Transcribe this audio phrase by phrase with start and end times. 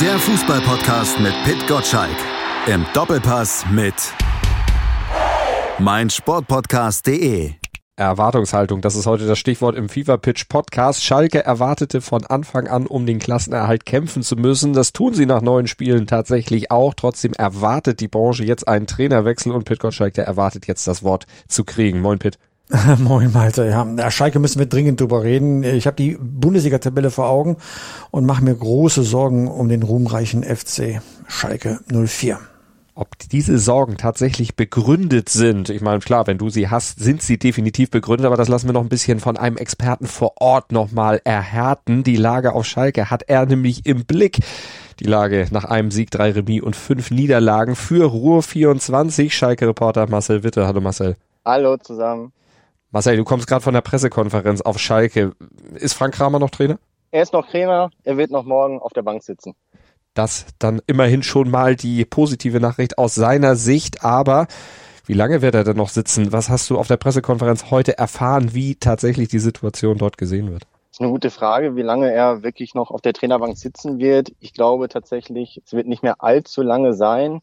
[0.00, 2.16] Der Fußballpodcast mit Pit Gottschalk.
[2.66, 3.94] Im Doppelpass mit
[5.78, 7.52] meinsportpodcast.de.
[7.96, 11.02] Erwartungshaltung, das ist heute das Stichwort im FIFA Pitch Podcast.
[11.02, 14.74] Schalke erwartete von Anfang an, um den Klassenerhalt kämpfen zu müssen.
[14.74, 16.92] Das tun sie nach neun Spielen tatsächlich auch.
[16.92, 21.26] Trotzdem erwartet die Branche jetzt einen Trainerwechsel und Pit Gottschalk, der erwartet jetzt das Wort
[21.48, 22.02] zu kriegen.
[22.02, 22.38] Moin Pit.
[22.98, 23.84] Moin Malte, ja.
[23.84, 25.62] Der Schalke müssen wir dringend drüber reden.
[25.62, 27.56] Ich habe die Bundesliga-Tabelle vor Augen
[28.10, 32.40] und mache mir große Sorgen um den ruhmreichen FC Schalke 04
[32.98, 35.68] ob diese Sorgen tatsächlich begründet sind.
[35.68, 38.72] Ich meine, klar, wenn du sie hast, sind sie definitiv begründet, aber das lassen wir
[38.72, 42.04] noch ein bisschen von einem Experten vor Ort nochmal erhärten.
[42.04, 44.38] Die Lage auf Schalke hat er nämlich im Blick.
[44.98, 49.36] Die Lage nach einem Sieg, drei Remis und fünf Niederlagen für Ruhr 24.
[49.36, 50.66] Schalke-Reporter Marcel Witte.
[50.66, 51.16] Hallo Marcel.
[51.44, 52.32] Hallo zusammen.
[52.90, 55.32] Marcel, du kommst gerade von der Pressekonferenz auf Schalke.
[55.74, 56.78] Ist Frank Kramer noch Trainer?
[57.10, 59.54] Er ist noch Trainer, er wird noch morgen auf der Bank sitzen.
[60.14, 64.46] Das dann immerhin schon mal die positive Nachricht aus seiner Sicht, aber
[65.04, 66.32] wie lange wird er denn noch sitzen?
[66.32, 70.62] Was hast du auf der Pressekonferenz heute erfahren, wie tatsächlich die Situation dort gesehen wird?
[70.62, 74.32] Das ist eine gute Frage, wie lange er wirklich noch auf der Trainerbank sitzen wird.
[74.40, 77.42] Ich glaube tatsächlich, es wird nicht mehr allzu lange sein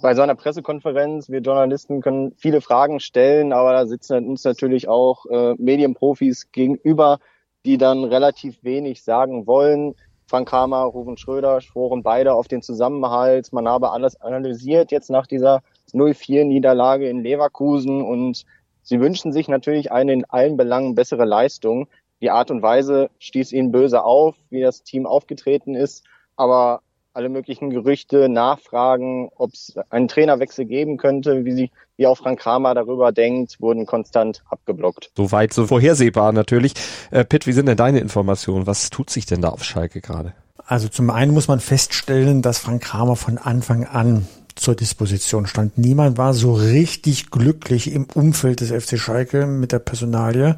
[0.00, 4.88] bei so einer Pressekonferenz, wir Journalisten können viele Fragen stellen, aber da sitzen uns natürlich
[4.88, 7.18] auch äh, Medienprofis gegenüber,
[7.64, 9.94] die dann relativ wenig sagen wollen.
[10.26, 13.52] Frank Kramer, Ruben Schröder schworen beide auf den Zusammenhalt.
[13.52, 15.62] Man habe alles analysiert jetzt nach dieser
[15.92, 18.44] 0-4-Niederlage in Leverkusen und
[18.82, 21.88] sie wünschen sich natürlich eine in allen Belangen bessere Leistung.
[22.22, 26.04] Die Art und Weise stieß ihnen böse auf, wie das Team aufgetreten ist.
[26.36, 26.80] Aber
[27.14, 32.40] alle möglichen Gerüchte, Nachfragen, ob es einen Trainerwechsel geben könnte, wie sie, wie auch Frank
[32.40, 35.10] Kramer darüber denkt, wurden konstant abgeblockt.
[35.16, 36.74] Soweit so vorhersehbar natürlich.
[37.10, 38.66] Äh, Pitt, wie sind denn deine Informationen?
[38.66, 40.32] Was tut sich denn da auf Schalke gerade?
[40.64, 45.78] Also zum einen muss man feststellen, dass Frank Kramer von Anfang an zur Disposition stand.
[45.78, 50.56] Niemand war so richtig glücklich im Umfeld des FC Schalke mit der Personalie.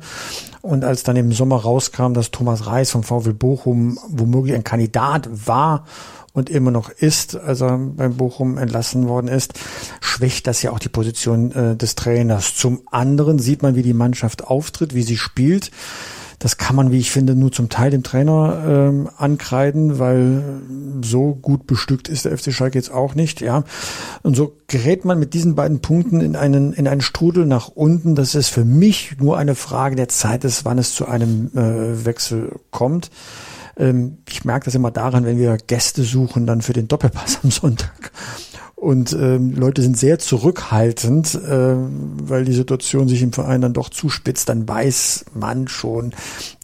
[0.62, 5.28] Und als dann im Sommer rauskam, dass Thomas Reis vom VW Bochum womöglich ein Kandidat
[5.46, 5.84] war
[6.34, 9.54] und immer noch ist, als er beim Bochum entlassen worden ist,
[10.00, 12.56] schwächt das ja auch die Position äh, des Trainers.
[12.56, 15.70] Zum anderen sieht man, wie die Mannschaft auftritt, wie sie spielt.
[16.40, 20.42] Das kann man, wie ich finde, nur zum Teil dem Trainer ähm, ankreiden, weil
[21.02, 23.62] so gut bestückt ist der FC Schalke jetzt auch nicht, ja.
[24.22, 28.16] Und so gerät man mit diesen beiden Punkten in einen in einen Strudel nach unten.
[28.16, 32.04] Das ist für mich nur eine Frage der Zeit ist, wann es zu einem äh,
[32.04, 33.10] Wechsel kommt.
[33.76, 37.50] Ähm, ich merke das immer daran, wenn wir Gäste suchen, dann für den Doppelpass am
[37.50, 38.12] Sonntag.
[38.84, 43.88] Und ähm, Leute sind sehr zurückhaltend, äh, weil die Situation sich im Verein dann doch
[43.88, 44.48] zuspitzt.
[44.50, 46.12] Dann weiß man schon,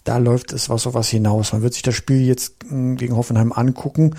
[0.04, 1.54] da läuft es was auf was hinaus.
[1.54, 4.16] Man wird sich das Spiel jetzt äh, gegen Hoffenheim angucken.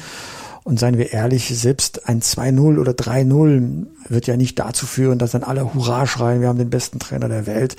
[0.63, 5.31] Und seien wir ehrlich, selbst ein 2-0 oder 3-0 wird ja nicht dazu führen, dass
[5.31, 7.75] dann alle Hurra schreien, wir haben den besten Trainer der Welt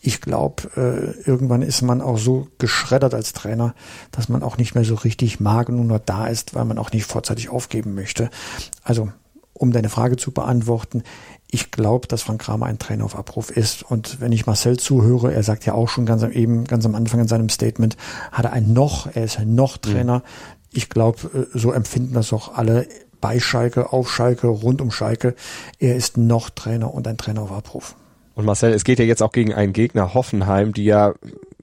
[0.00, 3.74] ich glaube, äh, irgendwann ist man auch so geschreddert als Trainer,
[4.12, 6.78] dass man auch nicht mehr so richtig mag und nur noch da ist, weil man
[6.78, 8.30] auch nicht vorzeitig aufgeben möchte.
[8.82, 9.12] Also,
[9.52, 11.02] um deine Frage zu beantworten,
[11.50, 13.82] ich glaube, dass Frank Kramer ein Trainer auf Abruf ist.
[13.82, 16.94] Und wenn ich Marcel zuhöre, er sagt ja auch schon ganz am, eben, ganz am
[16.94, 17.96] Anfang in seinem Statement,
[18.32, 20.18] hat er ein noch, er ist ein noch Trainer.
[20.18, 20.22] Mhm.
[20.72, 22.86] Ich glaube, äh, so empfinden das auch alle
[23.20, 25.34] bei Schalke, auf Schalke, rund um Schalke.
[25.78, 27.96] Er ist noch Trainer und ein Trainer auf Abruf.
[28.40, 31.12] Und Marcel, es geht ja jetzt auch gegen einen Gegner, Hoffenheim, die ja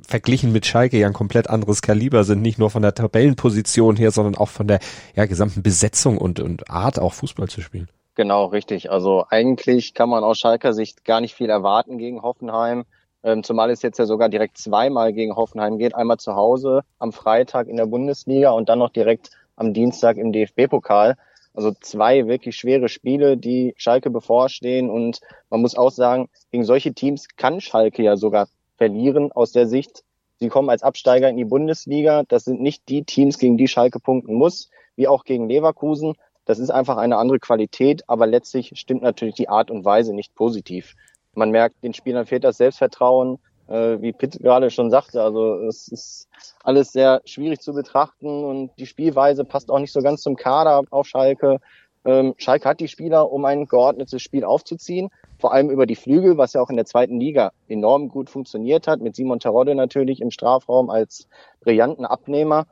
[0.07, 4.11] verglichen mit Schalke ja ein komplett anderes Kaliber sind, nicht nur von der Tabellenposition her,
[4.11, 4.77] sondern auch von der
[5.15, 7.89] ja, gesamten Besetzung und, und Art auch Fußball zu spielen.
[8.13, 8.91] Genau, richtig.
[8.91, 12.85] Also eigentlich kann man aus Schalker Sicht gar nicht viel erwarten gegen Hoffenheim.
[13.23, 15.95] Ähm, zumal es jetzt ja sogar direkt zweimal gegen Hoffenheim geht.
[15.95, 20.31] Einmal zu Hause am Freitag in der Bundesliga und dann noch direkt am Dienstag im
[20.31, 21.15] DFB-Pokal.
[21.57, 24.91] Also zwei wirklich schwere Spiele, die Schalke bevorstehen.
[24.91, 28.47] Und man muss auch sagen, gegen solche Teams kann Schalke ja sogar
[28.77, 30.03] verlieren aus der Sicht.
[30.39, 32.21] Sie kommen als Absteiger in die Bundesliga.
[32.27, 36.13] Das sind nicht die Teams, gegen die Schalke punkten muss, wie auch gegen Leverkusen.
[36.45, 40.35] Das ist einfach eine andere Qualität, aber letztlich stimmt natürlich die Art und Weise nicht
[40.35, 40.93] positiv.
[41.33, 45.87] Man merkt, den Spielern fehlt das Selbstvertrauen äh, wie Pitt gerade schon sagte, also es
[45.87, 46.29] ist
[46.63, 50.83] alles sehr schwierig zu betrachten und die Spielweise passt auch nicht so ganz zum Kader
[50.89, 51.59] auf Schalke.
[52.05, 55.09] Ähm, Schalke hat die Spieler, um ein geordnetes Spiel aufzuziehen,
[55.39, 58.87] vor allem über die Flügel, was ja auch in der zweiten Liga enorm gut funktioniert
[58.87, 61.27] hat, mit Simon Terodde natürlich im Strafraum als
[61.61, 62.65] brillanten Abnehmer.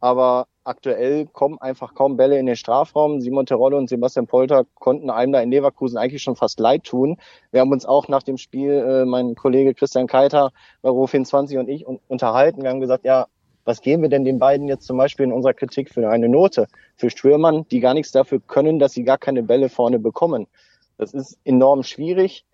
[0.00, 3.20] Aber aktuell kommen einfach kaum Bälle in den Strafraum.
[3.20, 7.16] Simon Terodde und Sebastian Polter konnten einem da in Leverkusen eigentlich schon fast leid tun.
[7.50, 10.52] Wir haben uns auch nach dem Spiel, äh, mein Kollege Christian Keiter
[10.82, 12.62] bei Ro24 und ich un unterhalten.
[12.62, 13.26] Wir haben gesagt, ja,
[13.66, 16.68] Was geben wir denn den beiden jetzt zum Beispiel in unserer Kritik für eine Note?
[16.94, 20.46] Für Stürmern, die gar nichts dafür können, dass sie gar keine Bälle vorne bekommen.
[20.98, 22.44] Das ist enorm schwierig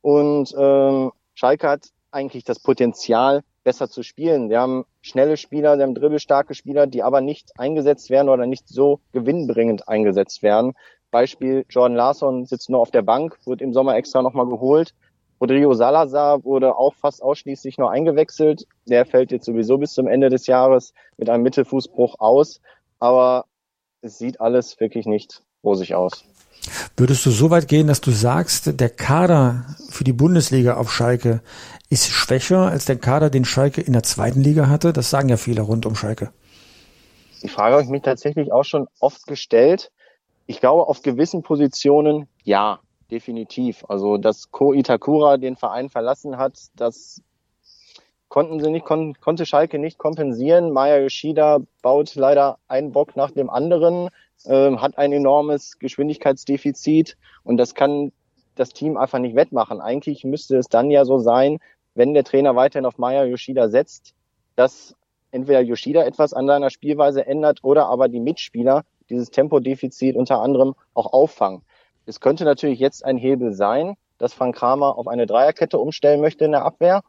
[0.00, 4.50] und ähm, Schalke hat eigentlich das Potenzial, besser zu spielen.
[4.50, 8.68] Wir haben schnelle Spieler, wir haben dribbelstarke Spieler, die aber nicht eingesetzt werden oder nicht
[8.68, 10.72] so gewinnbringend eingesetzt werden.
[11.10, 14.94] Beispiel Jordan Larson sitzt nur auf der Bank, wird im Sommer extra nochmal geholt.
[15.40, 18.64] Rodrigo Salazar wurde auch fast ausschließlich nur eingewechselt.
[18.86, 22.60] Der fällt jetzt sowieso bis zum Ende des Jahres mit einem Mittelfußbruch aus.
[23.00, 23.46] Aber
[24.02, 26.24] es sieht alles wirklich nicht rosig aus.
[26.96, 29.66] Würdest du so weit gehen, dass du sagst, der Kader
[30.02, 31.42] für die Bundesliga auf Schalke
[31.88, 34.92] ist schwächer als der Kader, den Schalke in der zweiten Liga hatte?
[34.92, 36.32] Das sagen ja viele rund um Schalke.
[37.40, 39.92] Die Frage habe ich mich tatsächlich auch schon oft gestellt.
[40.46, 42.80] Ich glaube, auf gewissen Positionen ja,
[43.12, 43.84] definitiv.
[43.86, 47.22] Also, dass Ko Itakura den Verein verlassen hat, das
[48.28, 50.72] konnten sie nicht, kon konnte Schalke nicht kompensieren.
[50.72, 54.08] Maya Yoshida baut leider einen Bock nach dem anderen
[54.46, 58.10] äh, hat ein enormes Geschwindigkeitsdefizit und das kann
[58.54, 59.80] das Team einfach nicht wettmachen.
[59.80, 61.58] Eigentlich müsste es dann ja so sein,
[61.94, 64.14] wenn der Trainer weiterhin auf Maya Yoshida setzt,
[64.56, 64.94] dass
[65.30, 70.74] entweder Yoshida etwas an seiner Spielweise ändert oder aber die Mitspieler dieses Tempodefizit unter anderem
[70.94, 71.62] auch auffangen.
[72.06, 76.44] Es könnte natürlich jetzt ein Hebel sein, dass Frank Kramer auf eine Dreierkette umstellen möchte
[76.44, 77.02] in der Abwehr,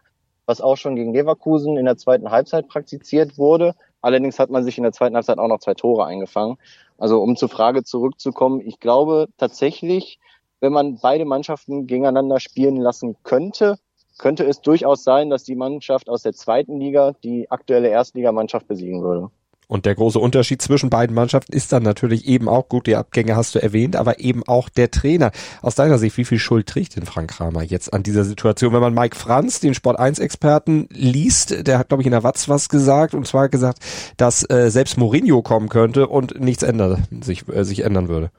[0.46, 3.76] was auch schon gegen Leverkusen in der zweiten Halbzeit praktiziert wurde.
[4.02, 6.58] Allerdings hat man sich in der zweiten Halbzeit auch noch zwei Tore eingefangen.
[6.98, 10.20] Also um zur Frage zurückzukommen, ich glaube tatsächlich,
[10.64, 13.76] wenn man beide Mannschaften gegeneinander spielen lassen könnte,
[14.18, 19.04] könnte es durchaus sein, dass die Mannschaft aus der zweiten Liga die aktuelle Erstligamannschaft besiegen
[19.04, 19.30] würde.
[19.68, 23.36] Und der große Unterschied zwischen beiden Mannschaften ist dann natürlich eben auch, gut, die Abgänge
[23.36, 25.32] hast du erwähnt, aber eben auch der Trainer.
[25.62, 28.72] Aus deiner Sicht, wie viel Schuld trägt denn Frank Kramer jetzt an dieser Situation?
[28.72, 32.24] Wenn man Mike Franz, den Sport 1 Experten, liest, der hat, glaube ich, in der
[32.24, 33.80] Watz was gesagt, und zwar gesagt,
[34.16, 38.32] dass äh, selbst Mourinho kommen könnte und nichts ändern, sich, äh, sich ändern würde.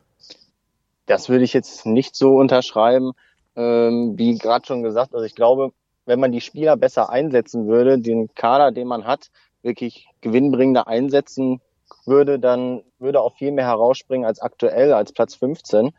[1.07, 3.13] Das würde ich jetzt nicht so unterschreiben,
[3.57, 5.15] ähm, wie gerade schon gesagt.
[5.15, 5.73] Also ich glaube,
[6.07, 9.31] wenn man die Spieler besser einsetzen würde, den Kader, den man hat,
[9.63, 11.61] wirklich gewinnbringender einsetzen
[12.07, 15.91] würde, dann würde auch viel mehr herausspringen als aktuell, als Platz 15.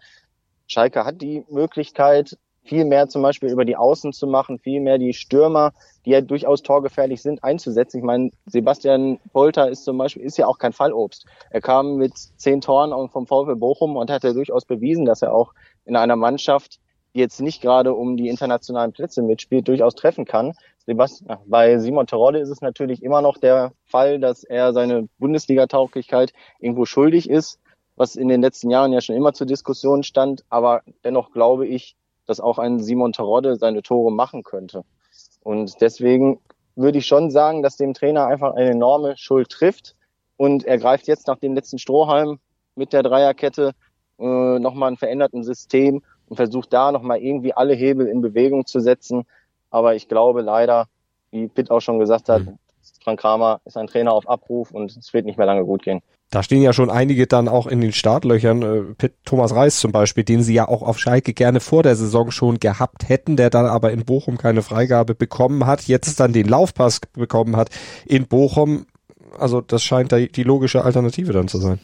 [0.67, 4.97] Schalke hat die Möglichkeit, viel mehr zum Beispiel über die Außen zu machen, viel mehr
[4.97, 5.71] die Stürmer,
[6.05, 7.99] die ja durchaus torgefährlich sind, einzusetzen.
[7.99, 11.25] Ich meine, Sebastian Polter ist zum Beispiel, ist ja auch kein Fallobst.
[11.51, 15.33] Er kam mit zehn Toren vom VfL Bochum und hat ja durchaus bewiesen, dass er
[15.33, 15.53] auch
[15.85, 16.79] in einer Mannschaft,
[17.13, 20.53] die jetzt nicht gerade um die internationalen Plätze mitspielt, durchaus treffen kann.
[20.87, 26.33] Sebastian, bei Simon Terodde ist es natürlich immer noch der Fall, dass er seine Bundesliga-Tauglichkeit
[26.59, 27.59] irgendwo schuldig ist,
[27.95, 30.43] was in den letzten Jahren ja schon immer zur Diskussion stand.
[30.49, 31.95] Aber dennoch glaube ich,
[32.25, 34.83] dass auch ein Simon Terodde seine Tore machen könnte.
[35.41, 36.39] Und deswegen
[36.75, 39.95] würde ich schon sagen, dass dem Trainer einfach eine enorme Schuld trifft.
[40.37, 42.39] Und er greift jetzt nach dem letzten Strohhalm
[42.75, 43.73] mit der Dreierkette
[44.19, 48.79] äh, nochmal ein veränderten System und versucht da nochmal irgendwie alle Hebel in Bewegung zu
[48.79, 49.25] setzen,
[49.69, 50.87] aber ich glaube leider,
[51.31, 52.57] wie Pitt auch schon gesagt hat, mhm.
[53.03, 56.01] Frank Kramer ist ein Trainer auf Abruf und es wird nicht mehr lange gut gehen.
[56.35, 58.95] Da stehen ja schon einige dann auch in den Startlöchern.
[59.01, 62.29] Äh, Thomas Reis zum Beispiel, den sie ja auch auf Schalke gerne vor der Saison
[62.29, 66.49] schon gehabt hätten, der dann aber in Bochum keine Freigabe bekommen hat, jetzt dann den
[66.49, 67.69] Laufpass bekommen hat
[68.05, 68.85] in Bochum.
[69.39, 71.79] Also das scheint da die logische Alternative dann zu sein.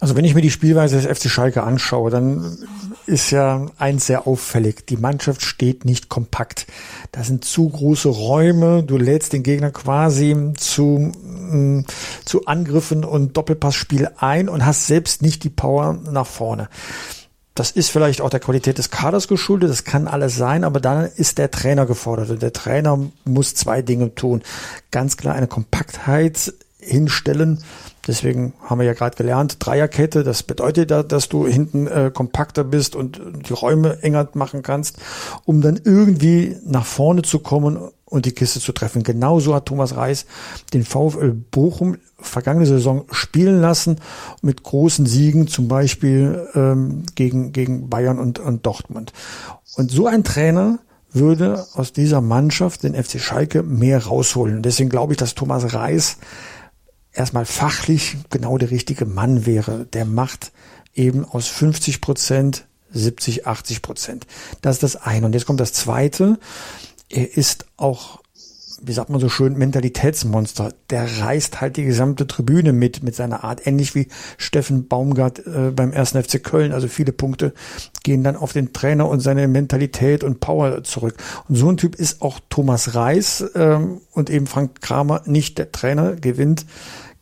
[0.00, 2.58] Also wenn ich mir die Spielweise des FC Schalke anschaue, dann
[3.06, 4.86] ist ja eins sehr auffällig.
[4.86, 6.66] Die Mannschaft steht nicht kompakt.
[7.12, 8.82] Das sind zu große Räume.
[8.82, 11.84] Du lädst den Gegner quasi zu, mm,
[12.24, 16.68] zu Angriffen und Doppelpassspiel ein und hast selbst nicht die Power nach vorne.
[17.54, 21.04] Das ist vielleicht auch der Qualität des Kaders geschuldet, das kann alles sein, aber dann
[21.04, 24.42] ist der Trainer gefordert und der Trainer muss zwei Dinge tun.
[24.90, 27.62] Ganz klar eine Kompaktheit hinstellen,
[28.06, 32.64] Deswegen haben wir ja gerade gelernt, Dreierkette, das bedeutet ja, dass du hinten äh, kompakter
[32.64, 34.98] bist und die Räume enger machen kannst,
[35.44, 39.02] um dann irgendwie nach vorne zu kommen und die Kiste zu treffen.
[39.02, 40.26] Genauso hat Thomas Reis
[40.72, 44.00] den VfL Bochum vergangene Saison spielen lassen
[44.40, 49.12] mit großen Siegen, zum Beispiel ähm, gegen, gegen Bayern und, und Dortmund.
[49.76, 50.78] Und so ein Trainer
[51.12, 54.62] würde aus dieser Mannschaft den FC Schalke mehr rausholen.
[54.62, 56.18] Deswegen glaube ich, dass Thomas Reis
[57.14, 59.86] erstmal fachlich genau der richtige Mann wäre.
[59.86, 60.52] Der macht
[60.94, 64.26] eben aus 50 Prozent 70, 80 Prozent.
[64.62, 65.26] Das ist das eine.
[65.26, 66.38] Und jetzt kommt das zweite.
[67.08, 68.20] Er ist auch
[68.86, 70.72] wie sagt man so schön, Mentalitätsmonster.
[70.90, 73.66] Der reißt halt die gesamte Tribüne mit, mit seiner Art.
[73.66, 76.10] Ähnlich wie Steffen Baumgart äh, beim 1.
[76.10, 76.72] FC Köln.
[76.72, 77.52] Also viele Punkte
[78.02, 81.16] gehen dann auf den Trainer und seine Mentalität und Power zurück.
[81.48, 85.72] Und so ein Typ ist auch Thomas Reis ähm, und eben Frank Kramer nicht der
[85.72, 86.66] Trainer, gewinnt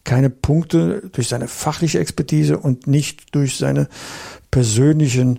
[0.04, 3.88] keine Punkte durch seine fachliche Expertise und nicht durch seine
[4.50, 5.38] persönlichen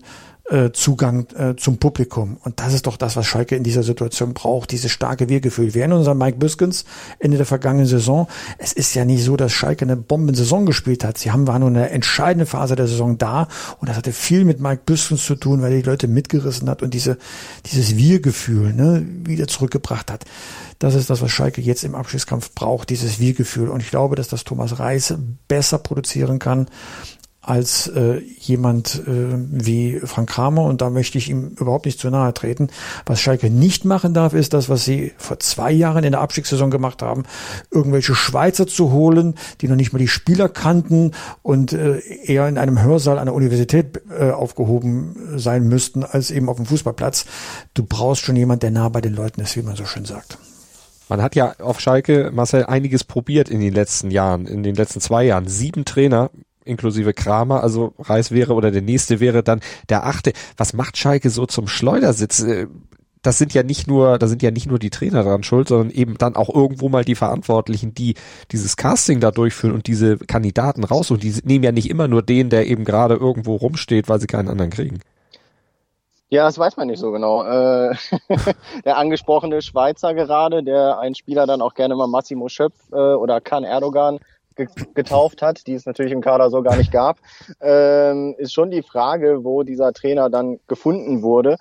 [0.49, 2.37] äh, Zugang äh, zum Publikum.
[2.43, 5.73] Und das ist doch das, was Schalke in dieser Situation braucht, dieses starke Wir-Gefühl.
[5.73, 6.83] Wir erinnern uns an Mike Biskens
[7.19, 8.27] Ende der vergangenen Saison.
[8.57, 11.17] Es ist ja nicht so, dass Schalke eine Bombensaison gespielt hat.
[11.17, 13.47] Sie haben war nur eine entscheidende Phase der Saison da
[13.79, 16.81] und das hatte viel mit Mike Biskens zu tun, weil er die Leute mitgerissen hat
[16.81, 17.17] und diese,
[17.65, 20.25] dieses Wir-Gefühl ne, wieder zurückgebracht hat.
[20.79, 23.69] Das ist das, was Schalke jetzt im Abschiedskampf braucht, dieses Wir-Gefühl.
[23.69, 25.13] Und ich glaube, dass das Thomas Reis
[25.47, 26.67] besser produzieren kann
[27.43, 32.09] als äh, jemand äh, wie Frank Kramer und da möchte ich ihm überhaupt nicht zu
[32.09, 32.69] nahe treten.
[33.05, 36.71] Was Schalke nicht machen darf, ist das, was sie vor zwei Jahren in der Abstiegssaison
[36.71, 37.23] gemacht haben,
[37.69, 42.57] irgendwelche Schweizer zu holen, die noch nicht mal die Spieler kannten und äh, eher in
[42.57, 47.25] einem Hörsaal der Universität äh, aufgehoben sein müssten, als eben auf dem Fußballplatz.
[47.73, 50.37] Du brauchst schon jemand, der nah bei den Leuten ist, wie man so schön sagt.
[51.09, 55.01] Man hat ja auf Schalke, Marcel, einiges probiert in den letzten Jahren, in den letzten
[55.01, 55.47] zwei Jahren.
[55.47, 56.31] Sieben Trainer
[56.65, 60.33] inklusive Kramer, also Reis wäre oder der nächste wäre dann der achte.
[60.57, 62.41] Was macht Schalke so zum Schleudersitz?
[62.41, 62.67] Äh,
[63.23, 65.89] das sind ja nicht nur, da sind ja nicht nur die Trainer dran schuld, sondern
[65.89, 68.15] eben dann auch irgendwo mal die Verantwortlichen, die
[68.51, 71.21] dieses Casting da durchführen und diese Kandidaten raussuchen.
[71.21, 74.49] Die nehmen ja nicht immer nur den, der eben gerade irgendwo rumsteht, weil sie keinen
[74.49, 74.99] anderen kriegen.
[76.29, 77.43] Ja, das weiß man nicht so genau.
[77.43, 77.95] Äh,
[78.85, 83.39] der angesprochene Schweizer gerade, der einen Spieler dann auch gerne mal Massimo Schöpf äh, oder
[83.39, 84.19] Kan Erdogan
[84.93, 87.17] getauft hat, die es natürlich im Kader so gar nicht gab,
[87.61, 91.57] ähm, ist schon die Frage, wo dieser Trainer dann gefunden wurde.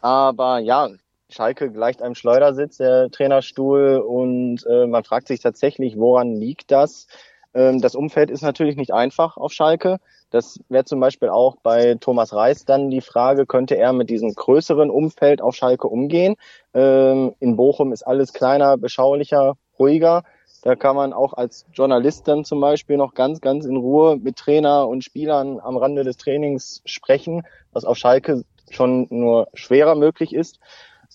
[0.00, 0.88] Aber ja,
[1.30, 7.06] Schalke gleicht einem Schleudersitz, der Trainerstuhl, und äh, man fragt sich tatsächlich, woran liegt das?
[7.54, 9.98] Ähm, das Umfeld ist natürlich nicht einfach auf Schalke.
[10.30, 14.34] Das wäre zum Beispiel auch bei Thomas Reis dann die Frage, könnte er mit diesem
[14.34, 16.34] größeren Umfeld auf Schalke umgehen?
[16.74, 20.24] Ähm, in Bochum ist alles kleiner, beschaulicher, ruhiger.
[20.64, 24.36] Da kann man auch als Journalist dann zum Beispiel noch ganz, ganz in Ruhe mit
[24.36, 27.42] Trainer und Spielern am Rande des Trainings sprechen,
[27.72, 30.60] was auf Schalke schon nur schwerer möglich ist.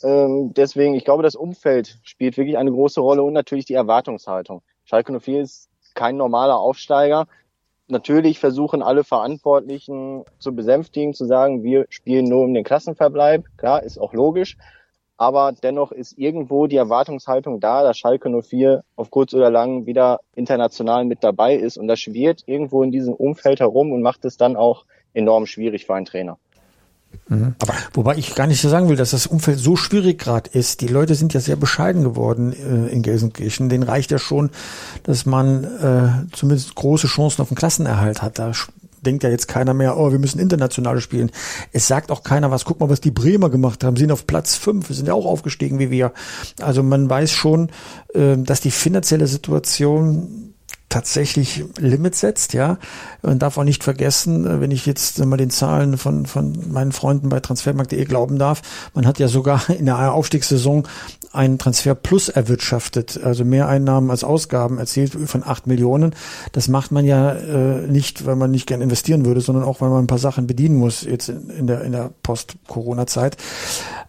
[0.03, 4.61] Ähm, deswegen, ich glaube, das Umfeld spielt wirklich eine große Rolle und natürlich die Erwartungshaltung.
[4.83, 7.25] Schalke 04 ist kein normaler Aufsteiger.
[7.87, 13.45] Natürlich versuchen alle Verantwortlichen zu besänftigen, zu sagen, wir spielen nur um den Klassenverbleib.
[13.57, 14.57] Klar, ist auch logisch
[15.19, 20.21] aber dennoch ist irgendwo die Erwartungshaltung da, dass Schalke 04 auf kurz oder lang wieder
[20.33, 24.37] international mit dabei ist und das schwirrt irgendwo in diesem Umfeld herum und macht es
[24.37, 26.37] dann auch enorm schwierig für einen Trainer.
[27.27, 27.55] Mhm.
[27.59, 30.79] Aber wobei ich gar nicht so sagen will, dass das Umfeld so schwierig gerade ist.
[30.79, 33.67] Die Leute sind ja sehr bescheiden geworden äh, in Gelsenkirchen.
[33.67, 34.51] Den reicht ja schon,
[35.03, 38.39] dass man äh, zumindest große Chancen auf den Klassenerhalt hat.
[38.39, 38.53] Da
[39.01, 41.31] denkt ja jetzt keiner mehr, oh, wir müssen international spielen.
[41.71, 42.65] Es sagt auch keiner was.
[42.65, 43.95] Guck mal, was die Bremer gemacht haben.
[43.95, 44.87] Sie sind auf Platz fünf.
[44.87, 46.13] Sind ja auch aufgestiegen wie wir.
[46.61, 47.69] Also man weiß schon,
[48.13, 50.49] äh, dass die finanzielle Situation
[50.89, 52.79] tatsächlich Limits setzt, ja.
[53.21, 56.91] Man darf auch nicht vergessen, äh, wenn ich jetzt mal den Zahlen von, von meinen
[56.91, 58.61] Freunden bei transfermarkt.de glauben darf,
[58.95, 60.87] man hat ja sogar in der Aufstiegssaison
[61.31, 66.15] einen Transfer plus erwirtschaftet, also mehr Einnahmen als Ausgaben erzielt von acht Millionen.
[66.51, 69.89] Das macht man ja äh, nicht, weil man nicht gern investieren würde, sondern auch, weil
[69.89, 73.37] man ein paar Sachen bedienen muss jetzt in, in der, in der Post-Corona-Zeit.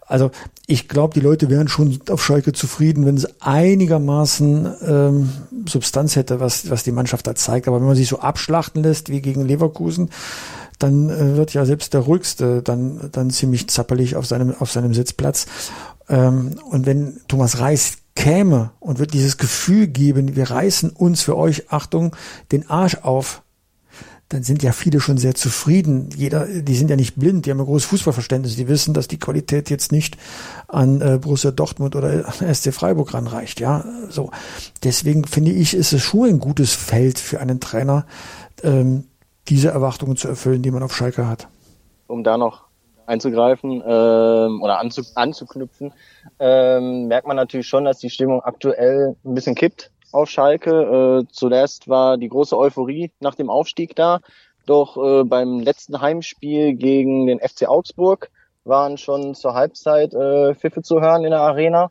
[0.07, 0.31] Also
[0.67, 5.29] ich glaube, die Leute wären schon auf Schalke zufrieden, wenn es einigermaßen ähm,
[5.67, 7.67] Substanz hätte, was, was die Mannschaft da zeigt.
[7.67, 10.09] Aber wenn man sich so abschlachten lässt wie gegen Leverkusen,
[10.79, 14.93] dann äh, wird ja selbst der Ruhigste dann, dann ziemlich zappelig auf seinem, auf seinem
[14.93, 15.45] Sitzplatz.
[16.09, 21.37] Ähm, und wenn Thomas Reis käme und wird dieses Gefühl geben, wir reißen uns für
[21.37, 22.15] euch, Achtung,
[22.51, 23.41] den Arsch auf,
[24.29, 26.09] dann sind ja viele schon sehr zufrieden.
[26.15, 28.55] Jeder, die sind ja nicht blind, die haben ein großes Fußballverständnis.
[28.55, 30.17] Die wissen, dass die Qualität jetzt nicht
[30.69, 33.59] an äh, Borussia Dortmund oder SC Freiburg ranreicht.
[33.59, 34.31] Ja, so.
[34.83, 38.05] Deswegen finde ich, ist es schon ein gutes Feld für einen Trainer,
[38.63, 39.05] ähm,
[39.49, 41.49] diese Erwartungen zu erfüllen, die man auf Schalke hat.
[42.07, 42.70] Um da noch
[43.05, 45.93] einzugreifen ähm, oder anzu, anzuknüpfen,
[46.39, 51.23] ähm, merkt man natürlich schon, dass die Stimmung aktuell ein bisschen kippt auf Schalke.
[51.23, 54.19] Äh, zuletzt war die große Euphorie nach dem Aufstieg da,
[54.65, 58.29] doch äh, beim letzten Heimspiel gegen den FC Augsburg
[58.63, 61.89] waren schon zur Halbzeit äh, Pfiffe zu hören in der Arena.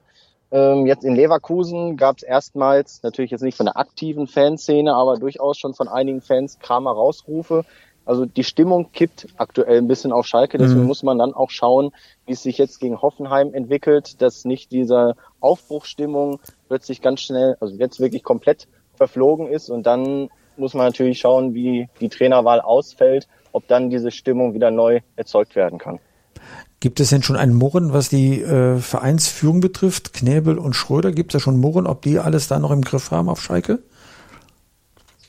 [0.53, 5.19] Ähm, jetzt in Leverkusen gab es erstmals, natürlich jetzt nicht von der aktiven Fanszene, aber
[5.19, 7.65] durchaus schon von einigen Fans Kramer Rausrufe.
[8.11, 10.89] Also die Stimmung kippt aktuell ein bisschen auf Schalke, deswegen mhm.
[10.89, 11.93] muss man dann auch schauen,
[12.27, 17.77] wie es sich jetzt gegen Hoffenheim entwickelt, dass nicht diese Aufbruchstimmung plötzlich ganz schnell, also
[17.77, 23.29] jetzt wirklich komplett verflogen ist und dann muss man natürlich schauen, wie die Trainerwahl ausfällt,
[23.53, 26.01] ob dann diese Stimmung wieder neu erzeugt werden kann.
[26.81, 30.15] Gibt es denn schon ein Murren, was die äh, Vereinsführung betrifft?
[30.15, 33.13] Knäbel und Schröder, gibt es da schon Murren, ob die alles da noch im Griff
[33.13, 33.85] haben auf Schalke?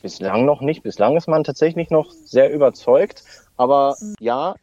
[0.02, 0.84] Bislang noch nicht.
[0.84, 3.24] Bislang ist man tatsächlich noch sehr überzeugt.
[3.58, 4.56] Aber ja,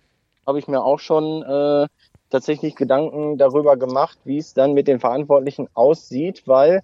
[0.46, 1.86] habe ich mir auch schon äh,
[2.30, 6.82] tatsächlich Gedanken darüber gemacht, wie es dann mit den Verantwortlichen aussieht, weil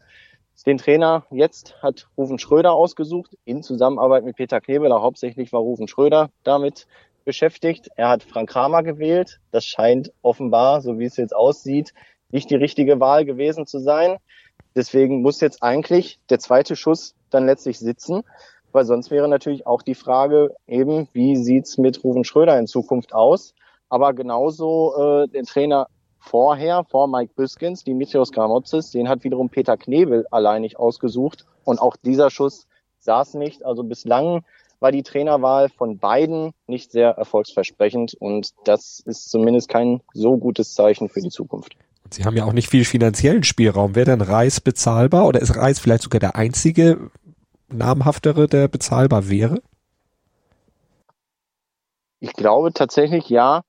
[0.66, 5.02] den Trainer jetzt hat Rufen Schröder ausgesucht, in Zusammenarbeit mit Peter Knebeler.
[5.02, 6.86] Hauptsächlich war Rufen Schröder damit
[7.24, 7.88] beschäftigt.
[7.96, 9.40] Er hat Frank Kramer gewählt.
[9.50, 11.92] Das scheint offenbar, so wie es jetzt aussieht,
[12.30, 14.16] nicht die richtige Wahl gewesen zu sein.
[14.74, 18.22] Deswegen muss jetzt eigentlich der zweite Schuss dann letztlich sitzen,
[18.72, 23.14] weil sonst wäre natürlich auch die Frage eben, wie sieht's mit Ruven Schröder in Zukunft
[23.14, 23.54] aus?
[23.88, 25.88] Aber genauso äh, den Trainer
[26.18, 31.96] vorher, vor Mike Biskins, Dimitrios Gramotzes, den hat wiederum Peter Knebel alleinig ausgesucht und auch
[31.96, 32.66] dieser Schuss
[32.98, 33.64] saß nicht.
[33.64, 34.44] Also bislang
[34.80, 40.74] war die Trainerwahl von beiden nicht sehr erfolgsversprechend und das ist zumindest kein so gutes
[40.74, 41.76] Zeichen für die Zukunft.
[42.10, 43.94] Sie haben ja auch nicht viel finanziellen Spielraum.
[43.94, 47.10] Wäre denn Reis bezahlbar oder ist Reis vielleicht sogar der einzige
[47.74, 49.60] namhaftere, der bezahlbar wäre?
[52.20, 53.62] Ich glaube tatsächlich ja,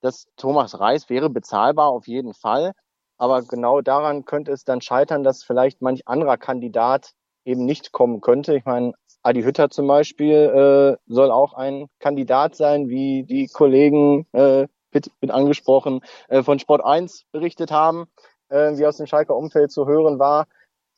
[0.00, 2.72] dass Thomas Reis wäre bezahlbar auf jeden Fall.
[3.16, 7.12] Aber genau daran könnte es dann scheitern, dass vielleicht manch anderer Kandidat
[7.44, 8.56] eben nicht kommen könnte.
[8.56, 14.26] Ich meine, Adi Hütter zum Beispiel äh, soll auch ein Kandidat sein, wie die Kollegen
[14.32, 18.06] äh, mit, mit angesprochen äh, von Sport 1 berichtet haben,
[18.48, 20.46] äh, wie aus dem Schalker Umfeld zu hören war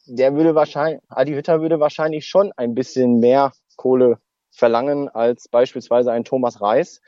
[0.07, 4.19] der würde wahrscheinlich, Adi Hütter würde wahrscheinlich schon ein bisschen mehr Kohle
[4.51, 7.01] verlangen als beispielsweise ein Thomas Reis.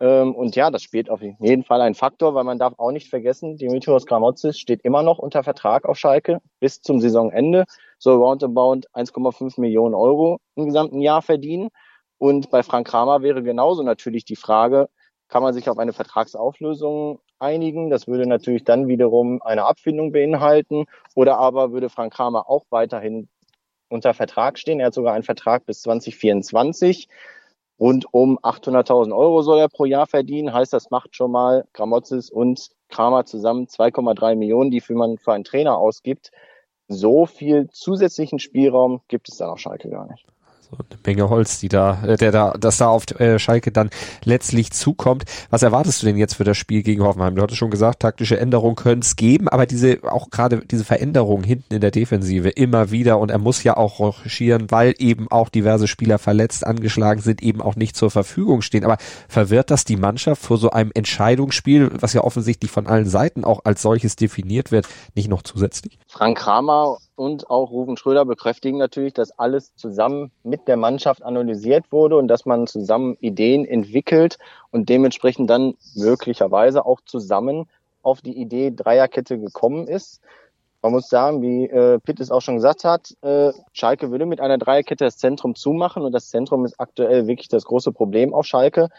[0.00, 3.08] Ähm, und ja, das spielt auf jeden Fall ein Faktor, weil man darf auch nicht
[3.08, 7.64] vergessen, Dimitrios Gramotzis steht immer noch unter Vertrag auf Schalke bis zum Saisonende,
[7.98, 11.68] so roundabout 1,5 Millionen Euro im gesamten Jahr verdienen.
[12.18, 14.88] Und bei Frank Kramer wäre genauso natürlich die Frage,
[15.28, 17.90] kann man sich auf eine Vertragsauflösung einigen.
[17.90, 20.86] Das würde natürlich dann wiederum eine Abfindung beinhalten.
[21.14, 23.28] Oder aber würde Frank Kramer auch weiterhin
[23.88, 24.80] unter Vertrag stehen.
[24.80, 27.08] Er hat sogar einen Vertrag bis 2024.
[27.78, 30.52] Rund um 800.000 Euro soll er pro Jahr verdienen.
[30.52, 35.32] Heißt, das macht schon mal Gramozis und Kramer zusammen 2,3 Millionen, die für man für
[35.32, 36.30] einen Trainer ausgibt.
[36.88, 40.26] So viel zusätzlichen Spielraum gibt es da auf Schalke gar nicht.
[40.70, 43.90] So eine Menge Holz, die da, äh, der da, das da auf äh, Schalke dann
[44.24, 45.24] letztlich zukommt.
[45.50, 47.36] Was erwartest du denn jetzt für das Spiel gegen Hoffenheim?
[47.36, 51.44] Du hattest schon gesagt, taktische Änderungen können es geben, aber diese, auch gerade diese Veränderungen
[51.44, 55.50] hinten in der Defensive immer wieder und er muss ja auch recherchieren, weil eben auch
[55.50, 58.84] diverse Spieler verletzt, angeschlagen sind, eben auch nicht zur Verfügung stehen.
[58.84, 58.96] Aber
[59.28, 63.60] verwirrt das die Mannschaft vor so einem Entscheidungsspiel, was ja offensichtlich von allen Seiten auch
[63.64, 65.98] als solches definiert wird, nicht noch zusätzlich?
[66.08, 71.90] Frank Kramer und auch Rufen Schröder bekräftigen natürlich, dass alles zusammen mit der Mannschaft analysiert
[71.90, 74.38] wurde und dass man zusammen Ideen entwickelt
[74.70, 77.68] und dementsprechend dann möglicherweise auch zusammen
[78.02, 80.20] auf die Idee Dreierkette gekommen ist.
[80.82, 84.40] Man muss sagen, wie äh, Pitt es auch schon gesagt hat, äh, Schalke würde mit
[84.40, 88.46] einer Dreierkette das Zentrum zumachen und das Zentrum ist aktuell wirklich das große Problem auf
[88.46, 88.90] Schalke.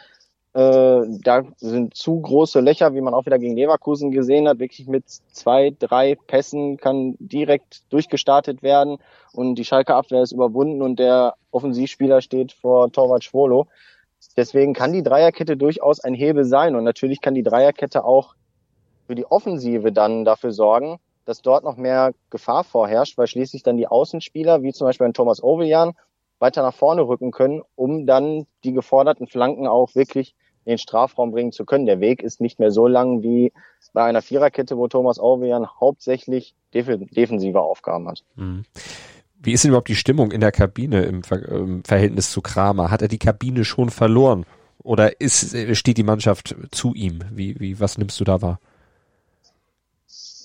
[0.58, 4.58] Äh, da sind zu große Löcher, wie man auch wieder gegen Leverkusen gesehen hat.
[4.58, 8.98] Wirklich mit zwei, drei Pässen kann direkt durchgestartet werden
[9.34, 13.68] und die Schalke Abwehr ist überwunden und der Offensivspieler steht vor Torwart Schwolo.
[14.36, 18.34] Deswegen kann die Dreierkette durchaus ein Hebel sein und natürlich kann die Dreierkette auch
[19.06, 23.78] für die Offensive dann dafür sorgen, dass dort noch mehr Gefahr vorherrscht, weil schließlich dann
[23.78, 25.94] die Außenspieler, wie zum Beispiel ein Thomas Ovejan,
[26.40, 30.36] weiter nach vorne rücken können, um dann die geforderten Flanken auch wirklich
[30.68, 31.86] in den Strafraum bringen zu können.
[31.86, 33.54] Der Weg ist nicht mehr so lang wie
[33.94, 38.24] bei einer Viererkette, wo Thomas Orwejan hauptsächlich def defensive Aufgaben hat.
[38.36, 38.66] Mhm.
[39.40, 42.92] Wie ist denn überhaupt die Stimmung in der Kabine im, Ver im Verhältnis zu Kramer?
[42.92, 44.46] Hat er die Kabine schon verloren?
[44.84, 47.20] Oder ist, steht die Mannschaft zu ihm?
[47.32, 48.60] Wie, wie, was nimmst du da wahr?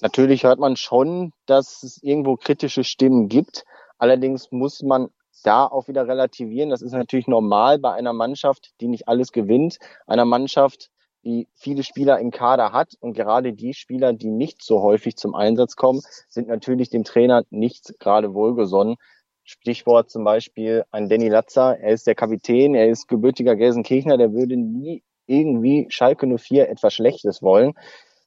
[0.03, 3.65] Natürlich hört man schon, dass es irgendwo kritische Stimmen gibt.
[3.99, 5.09] Allerdings muss man
[5.43, 6.71] da auch wieder relativieren.
[6.71, 10.91] Das ist natürlich normal bei einer Mannschaft, die nicht alles gewinnt, einer Mannschaft,
[11.25, 12.95] die viele Spieler im Kader hat.
[13.01, 17.45] Und gerade die Spieler, die nicht so häufig zum Einsatz kommen, sind natürlich dem Trainer
[17.51, 18.97] nicht gerade wohlgesonnen.
[19.45, 21.79] Stichwort zum Beispiel ein Danny Latzer.
[21.79, 26.95] Er ist der Kapitän, er ist gebürtiger Gelsenkirchner, der würde nie irgendwie Schalke 04 etwas
[26.95, 27.73] Schlechtes wollen.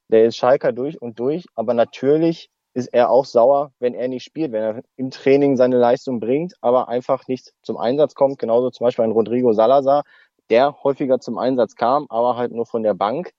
[0.08, 4.22] Der ist Schalker durch und durch, aber natürlich ist er auch sauer, wenn er nicht
[4.22, 8.38] spielt, wenn er im Training seine Leistung bringt, aber einfach nicht zum Einsatz kommt.
[8.38, 10.04] Genauso zum Beispiel ein Rodrigo Salazar,
[10.50, 13.32] der häufiger zum Einsatz kam, aber halt nur von der Bank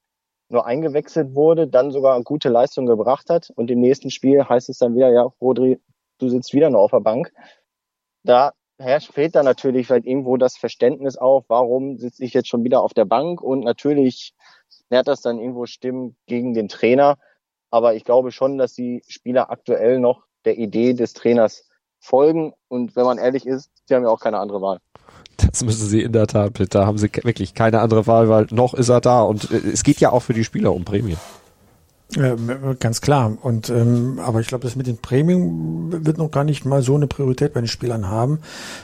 [0.48, 4.78] nur eingewechselt wurde, dann sogar gute Leistung gebracht hat und im nächsten Spiel heißt es
[4.78, 5.78] dann wieder, ja, Rodri,
[6.18, 7.32] du sitzt wieder nur auf der Bank.
[8.24, 12.64] Da herrscht, fehlt dann natürlich vielleicht irgendwo das Verständnis auf, warum sitze ich jetzt schon
[12.64, 14.34] wieder auf der Bank und natürlich
[14.90, 17.18] nährt das dann irgendwo Stimmen gegen den Trainer.
[17.70, 21.68] Aber ich glaube schon, dass die Spieler aktuell noch der Idee des Trainers
[22.00, 22.52] folgen.
[22.68, 24.78] Und wenn man ehrlich ist, sie haben ja auch keine andere Wahl.
[25.36, 28.74] Das müssen sie in der Tat, Da haben sie wirklich keine andere Wahl, weil noch
[28.74, 29.22] ist er da.
[29.22, 31.18] Und äh, es geht ja auch für die Spieler um Prämien.
[32.16, 32.36] Ja,
[32.80, 33.36] ganz klar.
[33.42, 36.94] Und ähm, aber ich glaube, das mit den Prämien wird noch gar nicht mal so
[36.94, 38.38] eine Priorität bei den Spielern haben.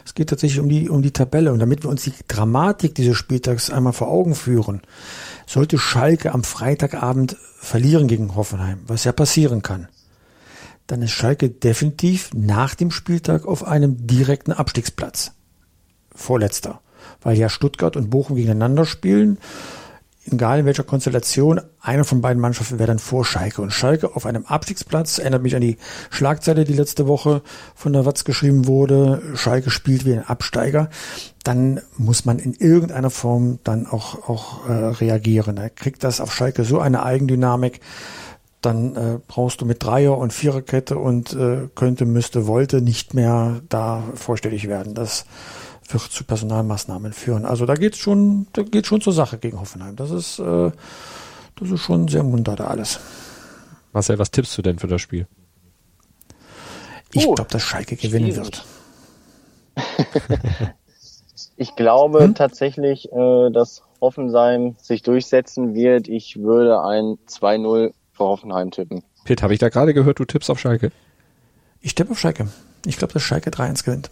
[0.04, 3.16] Es geht tatsächlich um die um die Tabelle und damit wir uns die Dramatik dieses
[3.16, 4.82] Spieltags einmal vor Augen führen,
[5.46, 9.88] sollte Schalke am Freitagabend verlieren gegen Hoffenheim, was ja passieren kann,
[10.86, 15.32] dann ist Schalke definitiv nach dem Spieltag auf einem direkten Abstiegsplatz.
[16.14, 16.80] Vorletzter.
[17.22, 19.38] Weil ja Stuttgart und Bochum gegeneinander spielen
[20.30, 23.62] egal in welcher Konstellation, eine von beiden Mannschaften wäre dann vor Schalke.
[23.62, 25.76] Und Schalke auf einem Abstiegsplatz erinnert mich an die
[26.10, 27.42] Schlagzeile, die letzte Woche
[27.74, 29.22] von der Watz geschrieben wurde.
[29.34, 30.88] Schalke spielt wie ein Absteiger.
[31.42, 35.56] Dann muss man in irgendeiner Form dann auch, auch äh, reagieren.
[35.56, 37.80] Da kriegt das auf Schalke so eine Eigendynamik.
[38.62, 43.60] Dann äh, brauchst du mit Dreier- und Viererkette und äh, könnte, müsste, wollte nicht mehr
[43.68, 44.94] da vorstellig werden.
[44.94, 45.26] Das
[45.88, 47.44] wird zu Personalmaßnahmen führen.
[47.44, 49.96] Also da geht schon, da geht schon zur Sache gegen Hoffenheim.
[49.96, 50.70] Das ist, äh,
[51.56, 53.00] das ist schon sehr munter da alles.
[53.92, 55.26] Marcel, was tippst du denn für das Spiel?
[57.12, 58.64] Ich oh, glaube, dass Schalke gewinnen schwierig.
[59.76, 60.34] wird.
[61.56, 62.34] ich glaube hm?
[62.34, 66.08] tatsächlich, äh, dass Hoffenheim sich durchsetzen wird.
[66.08, 69.02] Ich würde ein 2-0 für Hoffenheim tippen.
[69.24, 70.92] Pitt, habe ich da gerade gehört, du tippst auf Schalke?
[71.80, 72.48] Ich tippe auf Schalke.
[72.86, 74.10] Ich glaube, dass Schalke 3-1 gewinnt.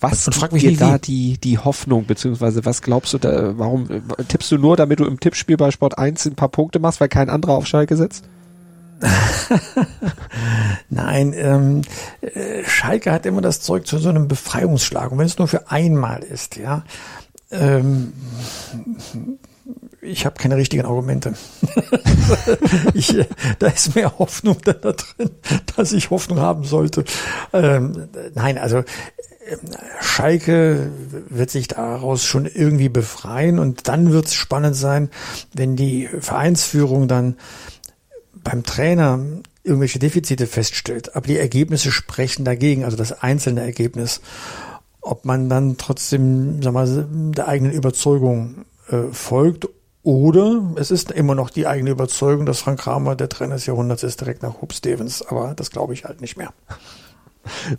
[0.00, 3.88] Was und frag mich dir da die, die Hoffnung, beziehungsweise was glaubst du da, warum
[4.28, 7.08] tippst du nur, damit du im Tippspiel bei Sport 1 ein paar Punkte machst, weil
[7.08, 8.24] kein anderer auf Schalke setzt?
[10.90, 11.82] Nein, ähm,
[12.20, 15.12] äh, Schalke hat immer das Zeug zu so einem Befreiungsschlag.
[15.12, 16.84] Und wenn es nur für einmal ist, ja,
[17.50, 18.12] ähm,
[20.04, 21.34] ich habe keine richtigen Argumente.
[22.94, 23.16] ich,
[23.58, 25.30] da ist mehr Hoffnung da, drin,
[25.76, 27.04] dass ich Hoffnung haben sollte.
[27.52, 28.84] Ähm, nein, also
[30.00, 30.90] Schalke
[31.28, 35.10] wird sich daraus schon irgendwie befreien und dann wird es spannend sein,
[35.52, 37.36] wenn die Vereinsführung dann
[38.32, 39.20] beim Trainer
[39.62, 44.20] irgendwelche Defizite feststellt, aber die Ergebnisse sprechen dagegen, also das einzelne Ergebnis,
[45.00, 49.68] ob man dann trotzdem sag mal, der eigenen Überzeugung äh, folgt
[50.04, 54.02] oder es ist immer noch die eigene Überzeugung, dass Frank Kramer der Trainer des Jahrhunderts
[54.02, 56.52] ist, direkt nach Hope Stevens, aber das glaube ich halt nicht mehr.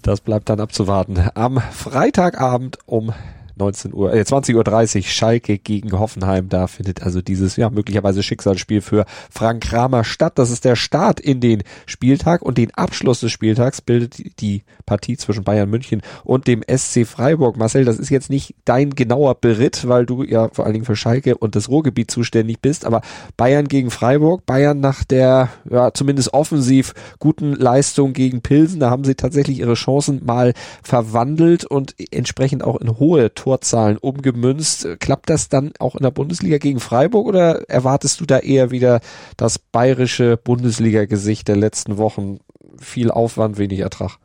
[0.02, 1.30] Das bleibt dann abzuwarten.
[1.36, 3.14] Am Freitagabend um
[3.58, 6.50] 19 Uhr, äh, 20.30 Uhr Schalke gegen Hoffenheim.
[6.50, 10.34] Da findet also dieses, ja, möglicherweise Schicksalsspiel für Frank Kramer statt.
[10.38, 15.18] Das ist der Start in den Spieltag und den Abschluss des Spieltags bildet die Partie
[15.18, 17.58] zwischen Bayern München und dem SC Freiburg.
[17.58, 20.96] Marcel, das ist jetzt nicht dein genauer Beritt, weil du ja vor allen Dingen für
[20.96, 23.02] Schalke und das Ruhrgebiet zuständig bist, aber
[23.38, 29.04] Bayern gegen Freiburg, Bayern nach der, ja, zumindest offensiv guten Leistung gegen Pilsen, da haben
[29.04, 34.88] sie tatsächlich ihre Chancen mal verwandelt und entsprechend auch in hohe Torzahlen umgemünzt.
[34.99, 39.01] Klappt das dann auch in der Bundesliga gegen Freiburg oder erwartest du da eher wieder
[39.38, 42.39] das bayerische Bundesliga-Gesicht der letzten Wochen?
[42.79, 44.17] Viel Aufwand, wenig Ertrag.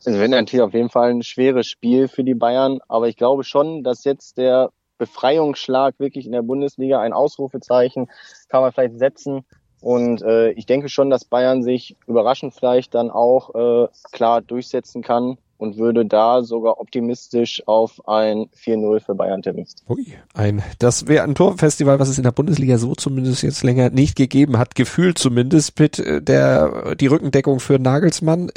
[0.00, 3.44] Es wird natürlich auf jeden Fall ein schweres Spiel für die Bayern, aber ich glaube
[3.44, 8.10] schon, dass jetzt der Befreiungsschlag wirklich in der Bundesliga ein Ausrufezeichen
[8.48, 9.44] kann man vielleicht setzen.
[9.80, 15.02] Und äh, ich denke schon, dass Bayern sich überraschend vielleicht dann auch äh, klar durchsetzen
[15.02, 19.66] kann und würde da sogar optimistisch auf ein 4-0 für Bayern tippen.
[19.88, 23.90] Ui, ein, das wäre ein Torfestival, was es in der Bundesliga so zumindest jetzt länger
[23.90, 28.50] nicht gegeben hat, gefühlt zumindest mit äh, der, die Rückendeckung für Nagelsmann.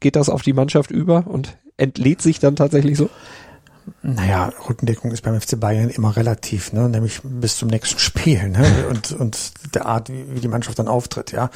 [0.00, 3.10] Geht das auf die Mannschaft über und entlädt sich dann tatsächlich so?
[4.02, 6.88] Naja, Rückendeckung ist beim FC Bayern immer relativ, ne?
[6.88, 8.64] nämlich bis zum nächsten Spiel ne?
[8.90, 11.32] und, und der Art, wie, wie die Mannschaft dann auftritt.
[11.32, 11.50] Ja,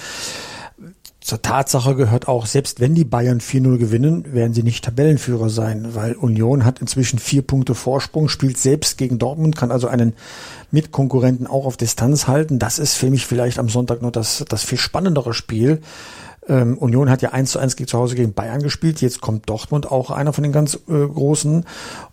[1.30, 5.94] zur Tatsache gehört auch, selbst wenn die Bayern 4-0 gewinnen, werden sie nicht Tabellenführer sein,
[5.94, 10.14] weil Union hat inzwischen vier Punkte Vorsprung, spielt selbst gegen Dortmund, kann also einen
[10.72, 12.58] Mitkonkurrenten auch auf Distanz halten.
[12.58, 15.82] Das ist für mich vielleicht am Sonntag noch das, das viel spannendere Spiel.
[16.48, 19.88] Ähm, Union hat ja 1 zu 1 zu Hause gegen Bayern gespielt, jetzt kommt Dortmund
[19.88, 21.64] auch einer von den ganz äh, großen.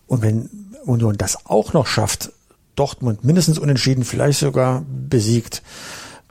[0.05, 0.47] Und wenn
[0.85, 2.31] Union das auch noch schafft,
[2.75, 5.63] Dortmund mindestens unentschieden, vielleicht sogar besiegt,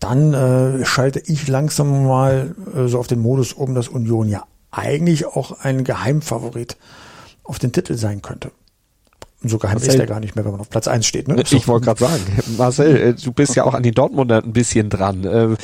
[0.01, 4.45] dann äh, schalte ich langsam mal äh, so auf den Modus um, dass Union ja
[4.71, 6.77] eigentlich auch ein Geheimfavorit
[7.45, 8.51] auf den Titel sein könnte.
[9.43, 11.29] Und so geheim ist er gar nicht mehr, wenn man auf Platz eins steht.
[11.29, 11.43] Ne?
[11.51, 12.23] Ich wollte gerade sagen,
[12.59, 15.25] Marcel, äh, du bist ja auch an den Dortmunder ein bisschen dran.
[15.25, 15.57] Äh,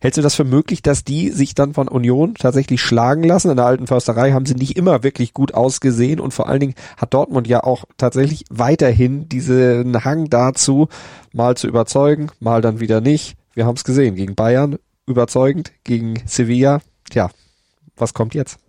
[0.00, 3.50] hältst du das für möglich, dass die sich dann von Union tatsächlich schlagen lassen?
[3.50, 6.74] In der alten Försterei haben sie nicht immer wirklich gut ausgesehen und vor allen Dingen
[6.96, 10.88] hat Dortmund ja auch tatsächlich weiterhin diesen Hang dazu,
[11.32, 13.36] mal zu überzeugen, mal dann wieder nicht.
[13.58, 16.78] Wir haben es gesehen, gegen Bayern überzeugend, gegen Sevilla.
[17.10, 17.28] Tja,
[17.96, 18.60] was kommt jetzt?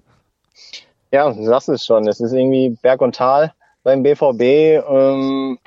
[1.11, 2.07] Ja, du sagst es schon.
[2.07, 4.41] Es ist irgendwie Berg und Tal beim BVB.
[4.89, 5.59] Ähm,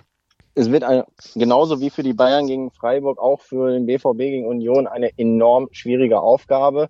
[0.56, 1.04] es wird ein,
[1.36, 5.68] genauso wie für die Bayern gegen Freiburg auch für den BVB gegen Union eine enorm
[5.70, 6.88] schwierige Aufgabe.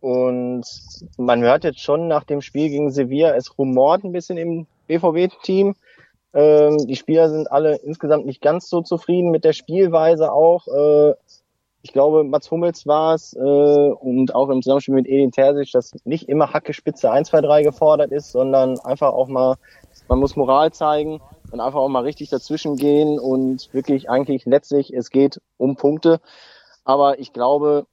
[0.00, 0.64] Und
[1.18, 5.74] man hört jetzt schon nach dem Spiel gegen Sevilla, es rumort ein bisschen im BVB-Team.
[6.32, 10.66] Ähm, die Spieler sind alle insgesamt nicht ganz so zufrieden mit der Spielweise auch.
[10.66, 11.14] Äh,
[11.82, 15.92] ich glaube, Mats Hummels war es äh, und auch im Zusammenspiel mit Edin Terzic, dass
[16.04, 19.56] nicht immer Hacke Spitze 1, 2, 3 gefordert ist, sondern einfach auch mal,
[20.08, 24.94] man muss Moral zeigen und einfach auch mal richtig dazwischen gehen und wirklich eigentlich letztlich,
[24.94, 26.20] es geht um Punkte.
[26.84, 27.86] Aber ich glaube,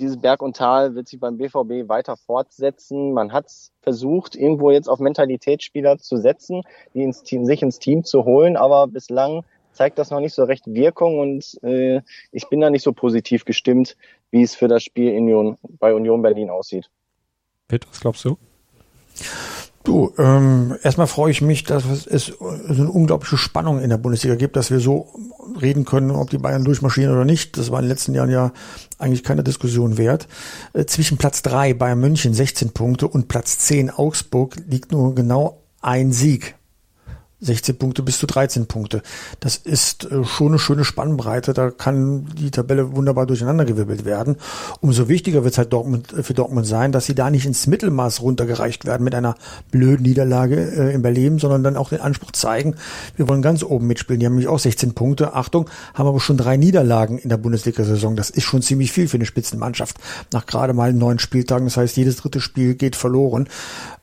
[0.00, 3.12] dieses Berg und Tal wird sich beim BVB weiter fortsetzen.
[3.12, 3.46] Man hat
[3.82, 6.62] versucht, irgendwo jetzt auf Mentalitätsspieler zu setzen,
[6.94, 9.44] die ins Team, sich ins Team zu holen, aber bislang
[9.78, 13.44] zeigt das noch nicht so recht Wirkung und äh, ich bin da nicht so positiv
[13.44, 13.96] gestimmt,
[14.32, 16.90] wie es für das Spiel in Union, bei Union Berlin aussieht.
[17.68, 18.36] Pitt, was glaubst du?
[19.84, 24.34] Du, ähm, erstmal freue ich mich, dass es so eine unglaubliche Spannung in der Bundesliga
[24.34, 25.06] gibt, dass wir so
[25.62, 27.56] reden können, ob die Bayern durchmarschieren oder nicht.
[27.56, 28.52] Das war in den letzten Jahren ja
[28.98, 30.26] eigentlich keine Diskussion wert.
[30.72, 35.62] Äh, zwischen Platz drei Bayern München 16 Punkte und Platz 10 Augsburg liegt nur genau
[35.80, 36.57] ein Sieg.
[37.40, 39.02] 16 Punkte bis zu 13 Punkte.
[39.38, 41.52] Das ist äh, schon eine schöne Spannbreite.
[41.54, 44.36] Da kann die Tabelle wunderbar durcheinandergewirbelt werden.
[44.80, 47.68] Umso wichtiger wird es halt Dortmund, äh, für Dortmund sein, dass sie da nicht ins
[47.68, 49.36] Mittelmaß runtergereicht werden mit einer
[49.70, 52.74] blöden Niederlage äh, in Berlin, sondern dann auch den Anspruch zeigen,
[53.16, 54.18] wir wollen ganz oben mitspielen.
[54.18, 55.34] Die haben nämlich auch 16 Punkte.
[55.34, 58.16] Achtung, haben aber schon drei Niederlagen in der Bundesliga-Saison.
[58.16, 59.96] Das ist schon ziemlich viel für eine Spitzenmannschaft.
[60.32, 61.66] Nach gerade mal neun Spieltagen.
[61.66, 63.48] Das heißt, jedes dritte Spiel geht verloren.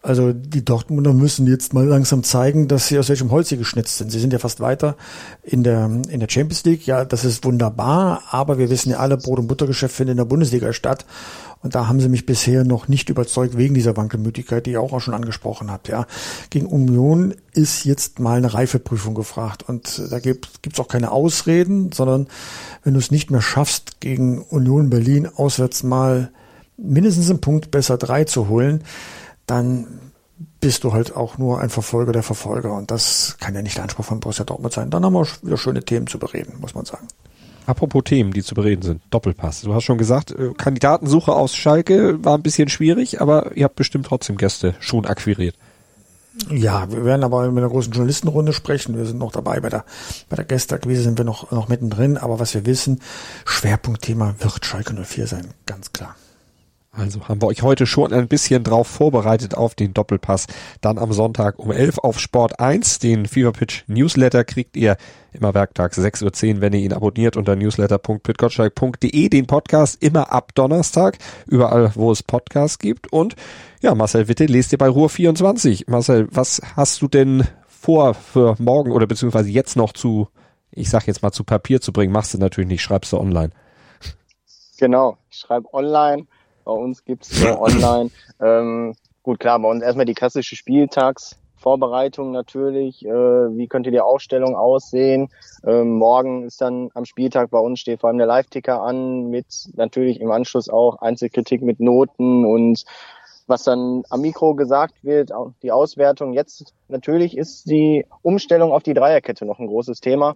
[0.02, 3.97] Also die Dortmunder müssen jetzt mal langsam zeigen, dass sie aus welchem Holz sie geschnitzt
[3.97, 4.11] sind.
[4.11, 4.95] Sie sind ja fast weiter
[5.43, 6.85] in der, in der Champions League.
[6.85, 10.25] Ja, das ist wunderbar, aber wir wissen ja alle, Brot- und Buttergeschäft findet in der
[10.25, 11.05] Bundesliga statt.
[11.61, 14.93] Und da haben sie mich bisher noch nicht überzeugt wegen dieser Wankelmütigkeit, die ihr auch,
[14.93, 15.88] auch schon angesprochen habt.
[15.88, 16.05] Ja,
[16.51, 21.91] gegen Union ist jetzt mal eine Reifeprüfung gefragt und da gibt es auch keine Ausreden,
[21.91, 22.27] sondern
[22.83, 26.31] wenn du es nicht mehr schaffst, gegen Union Berlin auswärts mal
[26.77, 28.83] mindestens einen Punkt besser drei zu holen,
[29.47, 29.88] dann
[30.65, 32.73] bist du halt auch nur ein Verfolger der Verfolger.
[32.73, 34.89] Und das kann ja nicht der Anspruch von Borussia Dortmund sein.
[34.89, 37.08] Dann haben wir wieder schöne Themen zu bereden, muss man sagen.
[37.67, 39.04] Apropos Themen, die zu bereden sind.
[39.12, 39.62] Doppelpass.
[39.62, 43.75] Du hast schon gesagt, äh, Kandidatensuche aus Schalke war ein bisschen schwierig, aber ihr habt
[43.75, 45.56] bestimmt trotzdem Gäste schon akquiriert.
[46.49, 48.97] Ja, wir werden aber mit einer großen Journalistenrunde sprechen.
[48.97, 49.86] Wir sind noch dabei bei der,
[50.30, 52.17] bei der Gästeakquise sind wir noch, noch mittendrin.
[52.17, 53.01] Aber was wir wissen,
[53.45, 55.47] Schwerpunktthema wird Schalke 04 sein.
[55.67, 56.15] Ganz klar.
[56.97, 60.47] Also haben wir euch heute schon ein bisschen drauf vorbereitet auf den Doppelpass.
[60.79, 62.99] Dann am Sonntag um 11 auf Sport 1.
[62.99, 64.95] Den Feverpitch Newsletter kriegt ihr
[65.34, 69.29] immer werktags 6.10 Uhr, wenn ihr ihn abonniert unter newsletter.pitgottschalk.de.
[69.29, 73.12] Den Podcast immer ab Donnerstag, überall wo es Podcasts gibt.
[73.12, 73.36] Und
[73.81, 75.88] ja, Marcel Witte lest ihr bei Ruhr 24.
[75.88, 80.29] Marcel, was hast du denn vor für morgen oder beziehungsweise jetzt noch zu,
[80.71, 82.13] ich sag jetzt mal zu Papier zu bringen?
[82.13, 83.49] Machst du natürlich nicht, schreibst du online.
[84.77, 86.27] Genau, ich schreibe online
[86.65, 88.10] bei uns gibt's so online.
[88.41, 93.06] Ähm, gut, klar, bei uns erstmal die klassische Spieltagsvorbereitung natürlich.
[93.06, 95.30] Äh, wie könnte die Aufstellung aussehen?
[95.65, 99.45] Ähm, morgen ist dann am Spieltag bei uns steht vor allem der Live-Ticker an mit
[99.75, 102.84] natürlich im Anschluss auch Einzelkritik mit Noten und
[103.47, 106.34] was dann am Mikro gesagt wird, die Auswertung.
[106.34, 110.36] Jetzt natürlich ist die Umstellung auf die Dreierkette noch ein großes Thema.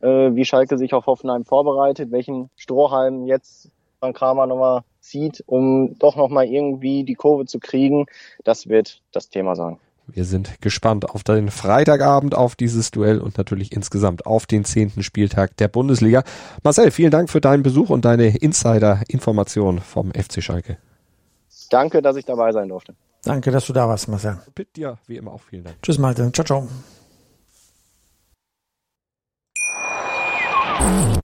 [0.00, 5.96] Äh, wie Schalke sich auf Hoffenheim vorbereitet, welchen Strohhalm jetzt Frank Kramer nochmal zieht, um
[5.98, 8.06] doch nochmal irgendwie die Kurve zu kriegen.
[8.44, 9.78] Das wird das Thema sein.
[10.06, 15.02] Wir sind gespannt auf den Freitagabend, auf dieses Duell und natürlich insgesamt auf den zehnten
[15.02, 16.24] Spieltag der Bundesliga.
[16.62, 20.78] Marcel, vielen Dank für deinen Besuch und deine Insider-Information vom FC Schalke.
[21.68, 22.94] Danke, dass ich dabei sein durfte.
[23.22, 24.38] Danke, dass du da warst, Marcel.
[24.54, 25.76] Bitte dir, wie immer auch vielen Dank.
[25.82, 26.32] Tschüss, Malte.
[26.32, 26.68] Ciao, ciao.